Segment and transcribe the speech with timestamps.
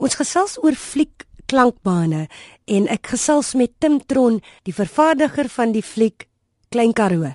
[0.00, 2.24] Ons gesels oor fliek klankbane
[2.72, 6.24] en ek gesels met Tim Tron, die vervaardiger van die fliek
[6.72, 7.34] Klein Karoo.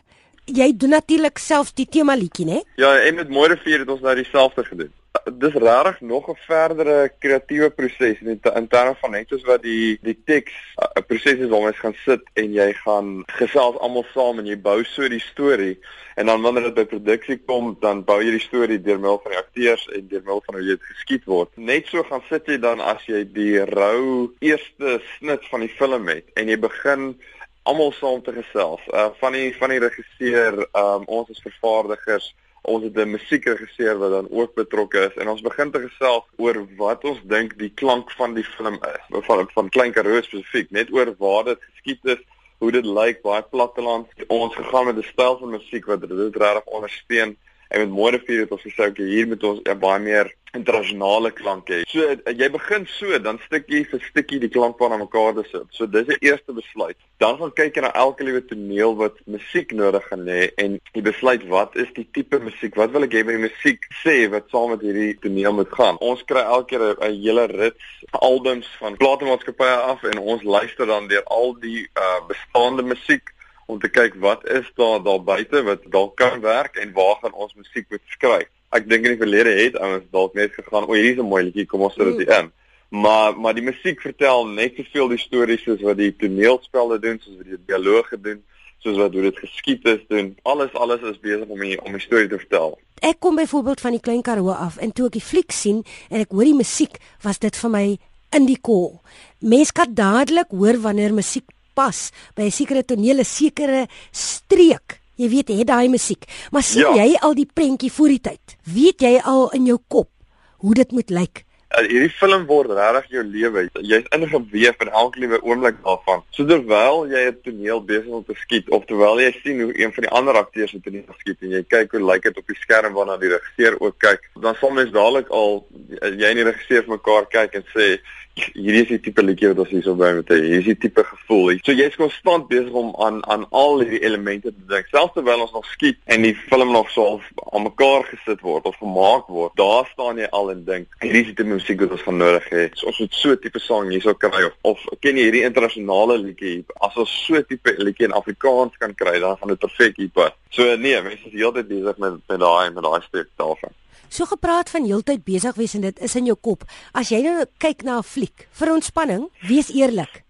[0.50, 2.62] Jy doen natuurlik self die tema liedjie, né?
[2.82, 4.94] Ja, en met Mooi Rivier het ons nou dieselfde gedoen
[5.24, 9.98] dis regtig nog 'n verdere kreatiewe proses in in terme van net soos wat die
[10.02, 14.40] die teks 'n proses is waarmee jy gaan sit en jy gaan gesels almal saam
[14.40, 15.80] en jy bou so die storie
[16.16, 19.32] en dan wanneer dit by produksie kom dan bou jy die storie deur middel van
[19.32, 21.50] die akteurs en deur middel van hoe dit geskied word.
[21.58, 26.08] Net so gaan sit jy dan as jy die rou eerste snit van die film
[26.08, 27.16] het en jy begin
[27.64, 28.82] almal saam te gesels.
[28.94, 32.34] Uh van die van die regisseur, um ons as vervaardigers
[32.66, 36.68] ons het 'n musiekregisseur wat dan ook betrokke is en ons begin te gesels oor
[36.78, 39.24] wat ons dink die klank van die film is.
[39.26, 42.22] Van van Klein Karoo spesifiek, net oor waar dit geskied is,
[42.58, 44.08] hoe dit lyk, baie platteland.
[44.28, 47.38] Ons gegaan met 'n styl van musiek wat dit regtig ondersteun
[47.70, 51.32] en met môre vier het ons gesê okay, hier moet ons 'n baie meer internasionale
[51.32, 51.84] klank hê.
[51.92, 55.68] So jy begin so, dan stukkie vir stukkie die klank van mekaar te sit.
[55.76, 56.98] So dis die eerste besluit.
[57.24, 61.04] Dan gaan kyk jy na elke liewe toneel wat musiek nodig gaan hê en jy
[61.06, 62.76] besluit wat is die tipe musiek?
[62.80, 66.00] Wat wil ek hê by die musiek sê wat saam met hierdie toneel moet gaan?
[66.04, 71.08] Ons kry elke keer 'n hele rits albums van platenmaatskappye af en ons luister dan
[71.08, 73.35] deur al die uh, bestaande musiek
[73.66, 77.34] om te kyk wat is daar daar buite wat dalk kan werk en waar gaan
[77.34, 78.50] ons musiek moet skryf.
[78.76, 81.44] Ek dink in die verlede het ouens dalk net gegaan, o, hier is 'n mooi
[81.44, 82.52] liedjie, kom ons sit dit in.
[82.90, 87.38] Maar maar die musiek vertel net soveel die stories soos wat die toneelspelle doen, soos
[87.38, 88.44] wat die dialoge doen,
[88.80, 90.36] soos wat hoe dit geskied is doen.
[90.44, 92.78] Alles alles is besig om die, om 'n storie te vertel.
[93.02, 96.20] Ek kom byvoorbeeld van die Klein Karoo af en toe ek die fliek sien en
[96.20, 97.98] ek hoor die musiek, was dit vir my
[98.32, 99.02] in die kol.
[99.40, 101.46] Mens kan dadelik hoor wanneer musiek
[101.76, 105.02] pas by 'n sekere toneel, 'n sekere streek.
[105.16, 106.26] Jy weet, het daai musiek.
[106.52, 107.06] Maar sien ja.
[107.06, 108.58] jy al die prentjie voor die tyd?
[108.64, 110.10] Weet jy al in jou kop
[110.58, 111.46] hoe dit moet lyk?
[111.76, 113.66] Uh, hierdie film word regtig jou lewe.
[113.84, 116.22] Jy's ingeweef in elke liewe oomblik daarvan.
[116.36, 119.92] So terwyl jy 'n toneel besig om te skiet of terwyl jy sien hoe een
[119.92, 122.60] van die ander akteurs dit in skiet en jy kyk hoe lyk dit op die
[122.62, 126.86] skerm waarna die regisseur ook kyk, dan sal mens dadelik al jy en die regisseur
[126.88, 128.00] mekaar kyk en sê
[128.36, 130.38] hierdie is die tipe liedjie wat ons hierso by met hê.
[130.44, 131.60] Hier is die tipe gevoel.
[131.64, 134.90] So jy's konstant besig om aan aan al hierdie elemente te dink.
[134.92, 137.20] Selfs terwyl ons nog skiet en die film nog so
[137.54, 141.30] aan mekaar gesit word of gemaak word, daar staan jy al en dink, hierdie is
[141.32, 142.68] die tipe musiek wat ons gaan nodig hê.
[142.76, 146.58] So ons moet so tipe sang hierso kry of, of ken jy hierdie internasionale liedjie?
[146.84, 150.36] As ons so tipe liedjie in Afrikaans kan kry, dan gaan dit perfek hier pas.
[150.56, 153.76] So nee, mense is heeltyd besig met met daai met daai stuk daarvan.
[154.10, 156.64] So gepraat van heeltyd besig wees en dit is in jou kop.
[156.94, 160.24] As jy nou kyk na 'n fliek vir ontspanning, wees eerlik.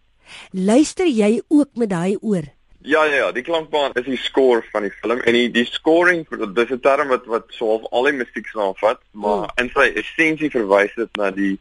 [0.52, 2.44] Luister jy ook met daai oor?
[2.82, 6.26] Ja ja ja, die klankbaan is die score van die film en die die scoring
[6.30, 9.64] dis 'n term wat wat soof al die musiek saamvat, maar hmm.
[9.64, 11.58] in sy essensie verwys dit na die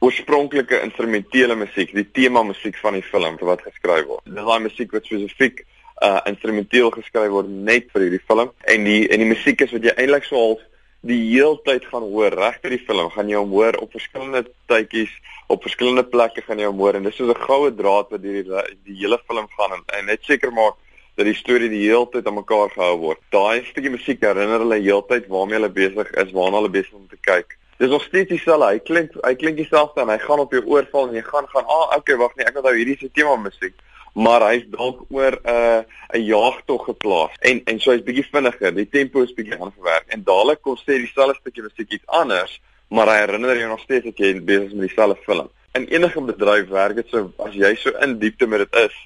[0.00, 4.24] oorspronklike instrumentele musiek, die tema musiek van die film wat geskryf word.
[4.24, 5.64] Dis daai musiek wat spesifiek
[6.04, 9.82] uh instrumenteel geskryf word net vir hierdie film en die en die musiek is wat
[9.82, 10.60] jy eintlik so half
[11.00, 15.12] die heeltyd gaan hoor regter die film gaan jy hom hoor op verskillende tydjies
[15.48, 18.42] op verskillende plekke gaan jy hom hoor en dis so 'n goue draad wat deur
[18.84, 20.74] die, hele film gaan en, en net seker maak
[21.16, 23.20] dat die storie die heeltyd aan mekaar gehou word.
[23.32, 27.16] Daai stukkie musiek herinner hulle heeltyd waarmee hulle besig is, waarna hulle besig om te
[27.24, 27.56] kyk.
[27.80, 28.68] Dis nog steeds dieselfde.
[28.68, 31.64] Hy klink hy klink dieselfde en hy gaan op jou oorval en jy gaan gaan,
[31.64, 33.74] "Ag, ah, okay, wag nee, ek onthou hierdie is die tema musiek."
[34.16, 35.80] Maar hy's dalk oor 'n uh,
[36.16, 40.24] 'n jaagtog geplaas en en so hy's bietjie vinniger, die tempo is bietjie aangewerk en
[40.24, 44.18] dadelik kom sê dieselfde stukkie musiek iets anders, maar hy herinner jou nog steeds dat
[44.18, 45.50] jy besig is met dieselfde film.
[45.74, 48.96] In enige bedryf werk dit so as jy so in diepte met dit is,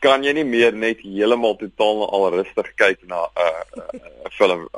[0.00, 4.32] kan jy nie meer net heeltemal totaal al rustig kyk na 'n uh, 'n uh,
[4.38, 4.68] film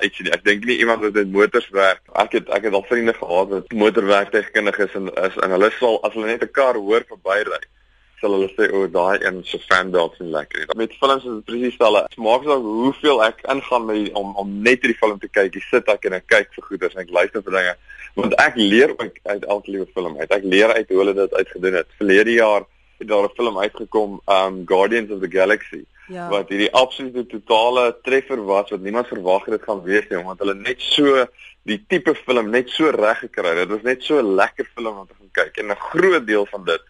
[0.00, 0.32] iets nie.
[0.32, 2.02] Ek dink nie iemand wat met motors werk.
[2.12, 6.02] Ek het ek het al vriende gehad wat motorwerktuigkundiges is en is en hulle sal
[6.04, 7.64] as hulle net 'n kar hoor verbyry
[8.20, 10.66] sal hulle sê o, daai een se fan belt sien lekker.
[10.76, 12.02] Met films is dit presies dieselfde.
[12.08, 15.56] Dit maak saak hoeveel ek ingaan met om om net hierdie film te kyk.
[15.56, 17.76] Ek sit ek en ek kyk vir goeders en ek luister vir dinge.
[18.18, 20.30] Want ek leer ook uit elke liewe film uit.
[20.30, 21.96] Ek leer uit hoe hulle dit uitgedoen het.
[22.02, 22.66] Verlede jaar
[23.00, 25.84] het daar 'n film uitgekom, um Guardians of the Galaxy.
[26.10, 26.26] Ja.
[26.28, 30.40] wat hierdie absolute totale treffer was wat niemand verwag het dit gaan wees nie omdat
[30.42, 31.26] hulle net so
[31.70, 33.68] die tipe film net so reg gekry het.
[33.68, 36.46] Dit was net so 'n lekker film om te gaan kyk en 'n groot deel
[36.46, 36.82] van dit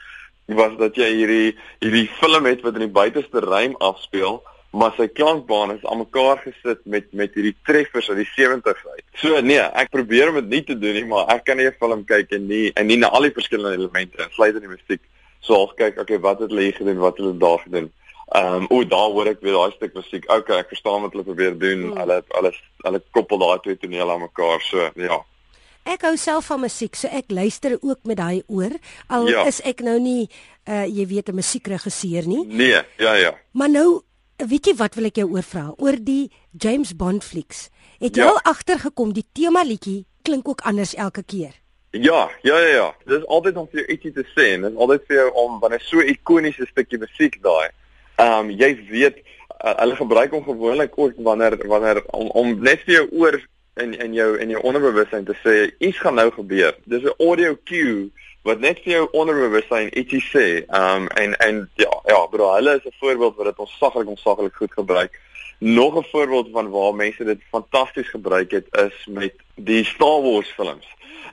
[0.56, 5.08] was dat jy hierdie hierdie film het wat in die buiteste ruim afspeel, maar sy
[5.08, 9.04] klankbaan is aan mekaar gesit met met hierdie treffers uit die 70's uit.
[9.22, 11.78] So nee, ek probeer om dit nie te doen nie, maar ek kan nie 'n
[11.78, 15.02] film kyk en nie en nie na al die verskillende elemente insluit in die musiek.
[15.40, 17.90] So half kyk, okay, wat het hulle hier gedoen, wat het hulle daar gedoen?
[18.30, 20.26] Ehm um, o, daar hoor ek weer daai stuk musiek.
[20.30, 21.88] Okay, ek verstaan wat hulle probeer doen.
[21.88, 21.96] Hmm.
[21.98, 22.52] Hulle hulle
[22.84, 24.60] hulle koppel daai twee tonele aan mekaar.
[24.62, 25.18] So ja.
[25.88, 28.70] Ek hou self van musiek, so ek luister ook met daai oor.
[29.08, 29.46] Al Ja.
[29.46, 30.28] is ek nou nie
[30.68, 32.44] uh jy weet 'n musiekregisseur nie.
[32.46, 33.34] Nee, ja ja.
[33.52, 34.02] Maar nou,
[34.36, 35.72] weet jy wat wil ek jou oor vra?
[35.78, 37.68] Oor die James Bond flieks.
[37.98, 38.28] Het jy Ja.
[38.28, 41.54] al agtergekom die tema liedjie klink ook anders elke keer?
[41.92, 42.94] Ja, ja ja ja.
[43.06, 45.80] Dis altyd om vir jou ietsie te sê en dis altyd vir jou om wanneer
[45.80, 47.70] so 'n ikoniese stukkie musiek daai.
[48.18, 49.16] Ehm um, jy weet
[49.64, 53.40] uh, hulle gebruik hom gewoonlik ook wanneer wanneer om, om net vir jou oor
[53.74, 56.76] in in jou in jou onderbewussyn te sê iets gaan nou gebeur.
[56.84, 58.10] Dis 'n audio cue
[58.42, 60.46] wat net vir jou onderbewussyn ietsie sê.
[60.74, 64.54] Um, en en ja, ja, bro, hulle is 'n voorbeeld wat dit ons saglik onsaglik
[64.54, 65.20] goed gebruik.
[65.58, 70.48] Nog 'n voorbeeld van waar mense dit fantasties gebruik het is met die Star Wars
[70.48, 70.86] films.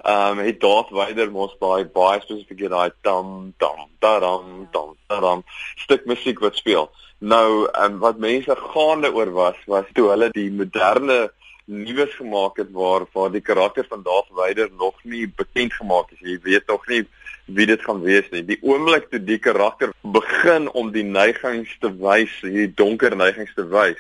[0.05, 5.43] Um, het Darth Vader mos daai baie spesifieke daai tam tam taram tam taram
[5.75, 6.91] stuk musiek wat speel.
[7.19, 11.31] Nou, um, wat mense gaande oor was was toe hulle die moderne
[11.67, 16.19] nuus gemaak het waar waar die karakter van Darth Vader nog nie bekend gemaak is.
[16.19, 17.03] Jy weet nog nie
[17.45, 18.43] wie dit gaan wees nie.
[18.45, 23.67] Die oomblik toe die karakter begin om die neigings te wys, hierdie donker neigings te
[23.67, 23.99] wys,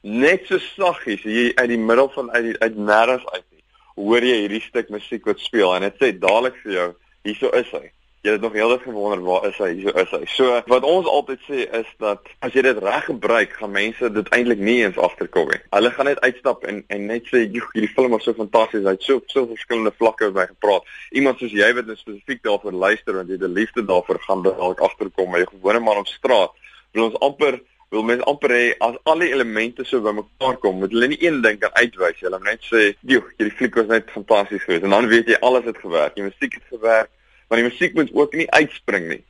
[0.00, 3.64] net so saggies hier uit die middel van uit die, uit nêrens uit nie,
[3.96, 6.88] hoor jy hierdie stuk musiek wat speel en dit sê dadelik vir jou,
[7.28, 7.84] hierso is hy.
[8.26, 9.68] Jy het nog heeltyd gewonder waar is hy?
[9.78, 10.24] Hierso is hy.
[10.34, 14.32] So wat ons altyd sê is dat as jy dit reg gebruik, gaan mense dit
[14.34, 15.60] eintlik nie eens agterkom nie.
[15.76, 18.82] Hulle gaan net uitstap en en net sê, "Joe, hierdie film was so fantasties.
[18.82, 22.42] Hy het so so verskillende vlakke met my gepraat." Iemand soos jy wat net spesifiek
[22.42, 25.96] daarvoor luister want jy het 'n liefde daarvoor gaan dalk agterkom, maar jy gewone man
[25.96, 26.50] op straat
[26.92, 30.90] wil ons amper wil mens amper hê as al die elemente so bymekaar kom, moet
[30.90, 32.20] hulle nie een ding kan uitwys.
[32.20, 35.36] Hulle moet net sê, "Joe, hierdie fliek was net fantasties geweest." En dan weet jy
[35.40, 36.14] alles het gewerk.
[36.14, 37.10] Die musiek het gewerk,
[37.48, 39.22] maar die musiek moet ook nie uitspring nie.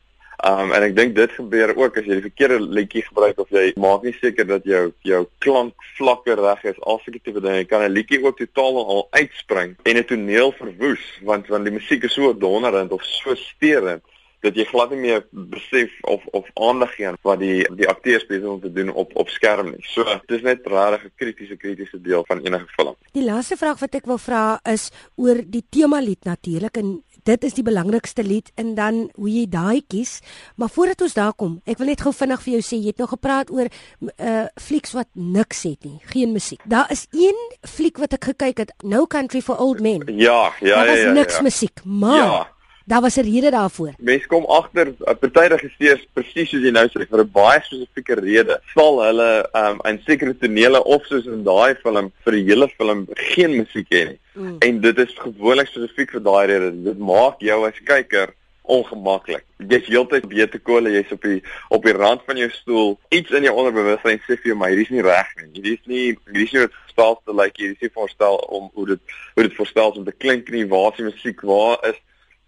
[0.45, 3.71] Um en ek dink dit gebeur ook as jy die verkeerde liedjie gebruik of jy
[3.81, 6.81] maak nie seker dat jou jou klank vlakke reg is.
[6.85, 11.05] Al sulke tipe dinge kan 'n liedjie ook totaal al uitspring en 'n toneel verwoes
[11.23, 14.03] want want die musiek is so donderend of so steurend
[14.47, 18.27] dat jy glad nie meer besef of of aandag gee aan wat die die akteurs
[18.29, 19.83] besig om te doen op op skerm nie.
[19.95, 22.95] So dis net regtig 'n kritiese kritiese deel van enige film.
[23.13, 27.45] Die laaste vraag wat ek wil vra is oor die tema lied natuurlik en dit
[27.45, 30.21] is die belangrikste lied en dan hoe jy daai kies.
[30.57, 33.03] Maar voordat ons daar kom, ek wil net gou vinnig vir jou sê jy het
[33.03, 36.61] nog gepraat oor uh flieks wat niks het nie, geen musiek.
[36.65, 40.03] Daar is een fliek wat ek gekyk het, No Country for Old Men.
[40.07, 41.13] Ja, ja, Daar ja, was ja.
[41.13, 41.43] niks ja.
[41.43, 42.56] musiek, maar Ja.
[42.87, 43.93] Daar was 'n rede daarvoor.
[43.99, 48.61] Mense kom agter party regisseurs presies soos jy nou sê vir 'n baie spesifieke rede.
[48.75, 53.06] Sal hulle um in sekere tonele of soos in daai film vir die hele film
[53.15, 54.19] geen musiek hê nie.
[54.35, 54.56] Mm.
[54.59, 56.83] En dit is gewoonlik spesifiek vir daai rede.
[56.85, 58.29] Dit maak jou as kyker
[58.62, 59.44] ongemaklik.
[59.56, 62.99] Jy's heeltyd beete kole, jy's op die op die rand van jou stoel.
[63.09, 65.50] Iets in jou onderbewussyn sê vir jou, maar hierdie is nie reg nie.
[65.53, 68.37] Hierdie is nie hierdie is nie wat verstel te lyk like, hierdie is nie voorstel
[68.59, 70.67] om hoe dit hoe dit voorstel om te klink nie.
[70.71, 71.41] Waar is die musiek?
[71.43, 71.99] Waar is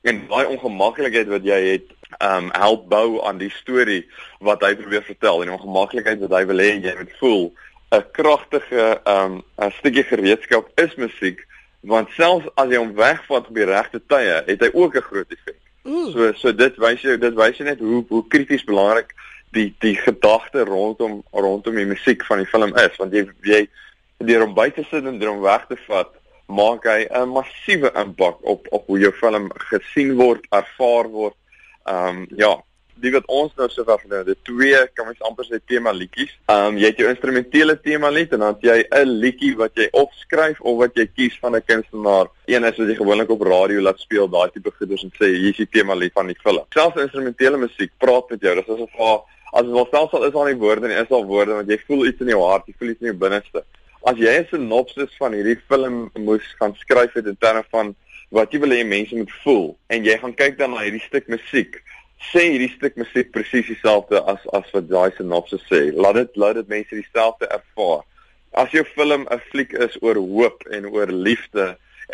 [0.03, 1.89] en daai ongemaklikheid wat jy het
[2.25, 4.05] um help bou aan die storie
[4.41, 7.45] wat hy probeer vertel en die ongemaklikheid wat hy wil hê jy moet voel
[7.93, 11.45] 'n kragtige um 'n stukkie gereedskap is musiek
[11.81, 15.31] want selfs as jy hom wegvat op die regte tye het hy ook 'n groot
[15.31, 15.61] effek.
[15.85, 16.12] Mm.
[16.12, 19.15] So so dit wys jou dit wys jou net hoe hoe krities belangrik
[19.53, 23.69] die die gedagte rondom rondom die musiek van die film is want jy jy
[24.19, 26.18] deur hom by te sit en deur hom weg te vat
[26.49, 31.37] maak hy 'n massiewe impak op op hoe jou film gesien word, ervaar word.
[31.85, 32.56] Ehm um, ja,
[33.02, 36.33] die wat ons nou so ver het, die twee kan mens amper sê tema liedjies.
[36.49, 39.75] Ehm um, jy het jou instrumentele tema lied en dan het jy 'n liedjie wat
[39.76, 42.26] jy of skryf of wat jy kies van 'n kunstenaar.
[42.47, 45.50] Een is wat jy gewoonlik op radio laat speel, daai tipe goeders en sê hier
[45.50, 46.64] is die tema lied van die film.
[46.71, 48.55] Selfs instrumentele musiek praat met jou.
[48.55, 49.21] Dis asof haar
[49.52, 51.78] as dit wel selfs al is daar nie woorde nie, is daar woorde want jy
[51.87, 53.64] voel iets in jou hart, jy voel iets in jou binneste.
[54.09, 57.91] As jy 'n sinopsis van hierdie film moes gaan skryf het in terme van
[58.37, 61.27] wat jy wil hê mense moet voel en jy gaan kyk dan na hierdie stuk
[61.29, 61.77] musiek,
[62.31, 65.81] sê hierdie stuk musiek presies dieselfde as as wat daai sinopsis sê.
[65.93, 68.00] Laat dit laat dit mense dieselfde ervaar.
[68.62, 71.67] As jou film 'n fliek is oor hoop en oor liefde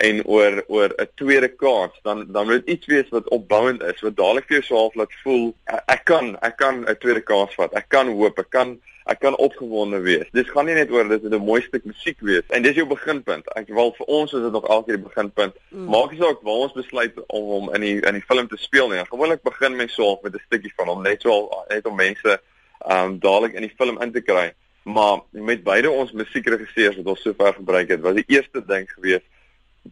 [0.08, 4.02] en oor oor 'n tweede kans, dan dan moet dit iets wees wat opbouend is,
[4.02, 5.54] wat dadelik vir jou so half laat voel
[5.86, 7.72] ek, kan ek kan 'n tweede kans vat.
[7.74, 10.28] Ek kan hoop, ek kan ek kan opgewonde wees.
[10.32, 12.86] Dis gaan nie net oor dit moet 'n mooi stuk musiek wees en dis jou
[12.86, 13.46] beginpunt.
[13.56, 15.54] Ek wil vir ons is dit nog elke die beginpunt.
[15.70, 15.88] Mm.
[15.88, 18.88] Maak nie saak waar ons besluit om hom in die in die film te speel
[18.88, 19.04] nie.
[19.04, 22.40] Gewoonlik begin mens so met 'n stukkie van hom net so al, net om mense
[22.88, 24.52] um dadelik in die film in te kry.
[24.84, 29.22] Maar met beide ons musiekregisseurs wat ons sover gebruik het, was die eerste ding gewees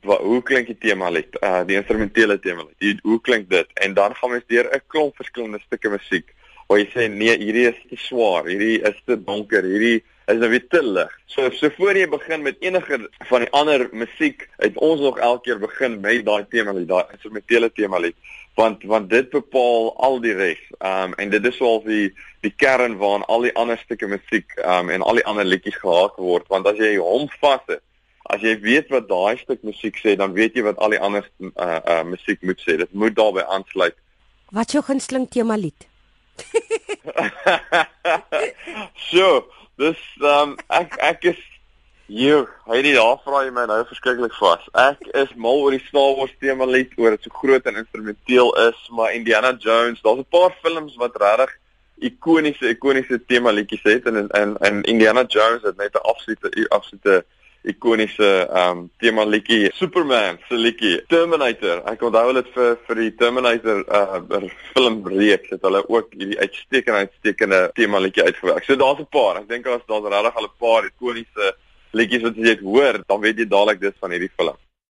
[0.01, 1.37] wa, hoe klink die tema lied?
[1.43, 3.01] Uh die instrumentele tema lied.
[3.03, 3.69] Hoe klink dit?
[3.75, 6.32] En dan gaan mens deur 'n klomp verskillende stukke musiek
[6.73, 10.01] waar jy sê nee, hierdie is te swaar, hierdie is te donker, hierdie
[10.31, 11.11] is nou weer te lig.
[11.29, 15.51] So so voor jy begin met enige van die ander musiek, het ons nog elke
[15.51, 18.17] keer begin met daai tema lied, daai instrumentele tema lied
[18.57, 20.61] want want dit bepaal al die res.
[20.81, 22.11] Ehm um, en dit is al die
[22.45, 25.81] die kern waaraan al die ander stukke musiek ehm um, en al die ander liedjies
[25.85, 27.85] gehaak word want as jy hom vas het
[28.33, 31.27] As jy weet wat daai stuk musiek sê, dan weet jy wat al die ander
[31.43, 32.79] uh uh musiek moet sê.
[32.81, 33.97] Dit moet daarbey aansluit.
[34.55, 35.89] Wat is jou gunsteling tema lied?
[39.11, 39.47] so,
[39.77, 41.41] dis um ek ek is
[42.13, 42.47] hier.
[42.69, 44.65] Hy het daar vra jy my nou verskriklik vas.
[44.79, 48.53] Ek is mal oor die Star Wars tema lied, oor dit so groot en instrumenteel
[48.69, 51.57] is, maar Indiana Jones, daar's 'n paar films wat regtig
[52.03, 57.25] ikoniese ikoniese tema liedjies het en en en Indiana Jones het net 'n absolute absolute
[57.63, 61.83] ikoniese ehm um, tema liedjie Superman se liedjie Terminator.
[61.93, 64.41] Ek onthou dit vir vir die Terminator uh
[64.73, 68.65] film reeks het hulle ook hierdie uitstekende uitstekende tema liedjie uitgewerk.
[68.65, 69.43] So daar's 'n paar.
[69.43, 71.55] Ek dink daar's daar's regtig al 'n paar ikoniese
[71.93, 74.57] liedjies wat jy het hoor, dan weet jy dadelik dis van hierdie film.